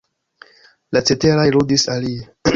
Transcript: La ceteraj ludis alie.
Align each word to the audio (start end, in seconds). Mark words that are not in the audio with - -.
La 0.97 1.03
ceteraj 1.11 1.45
ludis 1.59 1.87
alie. 1.99 2.27